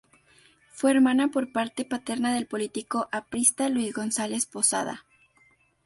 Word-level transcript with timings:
Fue 0.71 0.89
hermana 0.89 1.27
por 1.27 1.51
parte 1.51 1.85
paterna 1.85 2.33
del 2.33 2.47
político 2.47 3.07
aprista 3.11 3.69
Luis 3.69 3.93
Gonzales 3.93 4.47
Posada. 4.47 5.03